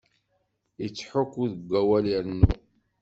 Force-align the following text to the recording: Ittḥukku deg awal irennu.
Ittḥukku 0.85 1.45
deg 1.53 1.69
awal 1.79 2.05
irennu. 2.15 2.53